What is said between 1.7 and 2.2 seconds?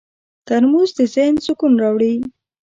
راوړي.